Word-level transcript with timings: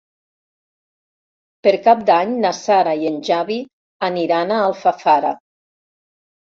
Per 1.67 1.73
Cap 1.89 2.01
d'Any 2.09 2.33
na 2.47 2.53
Sara 2.63 2.97
i 3.03 3.07
en 3.13 3.23
Xavi 3.31 3.61
aniran 4.11 4.59
a 4.59 4.63
Alfafara. 4.71 5.41